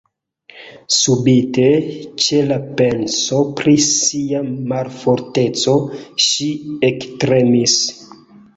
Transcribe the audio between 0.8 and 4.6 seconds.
Subite, ĉe la penso pri sia